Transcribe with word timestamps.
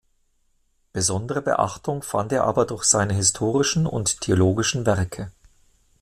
Besondere 0.93 1.43
Beachtung 1.43 2.01
fand 2.01 2.31
er 2.31 2.45
aber 2.45 2.65
durch 2.65 2.85
seine 2.85 3.13
historischen 3.13 3.85
und 3.85 4.19
theologischen 4.21 4.83
Werke. 4.87 5.31